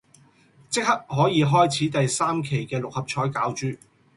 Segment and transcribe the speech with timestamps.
[0.67, 3.79] 即刻可以開始第三期嘅六合彩攪珠